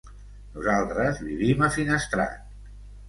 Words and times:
Nosaltres 0.53 1.21
vivim 1.27 1.61
a 1.67 1.73
Finestrat. 1.77 2.41